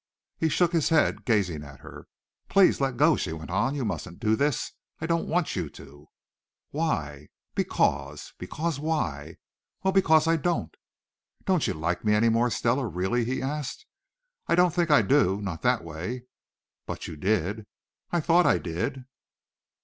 [0.39, 2.07] He shook his head, gazing at her.
[2.49, 3.75] "Please let go," she went on.
[3.75, 4.71] "You mustn't do this.
[4.99, 6.07] I don't want you to."
[6.71, 9.35] "Why?" "Because." "Because why?"
[9.83, 10.75] "Well, because I don't."
[11.45, 13.85] "Don't you like me any more, Stella, really?" he asked.
[14.47, 16.23] "I don't think I do, not that way."
[16.87, 17.67] "But you did."
[18.11, 19.05] "I thought I did."